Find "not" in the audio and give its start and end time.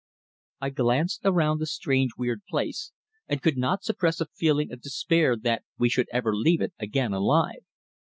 3.55-3.83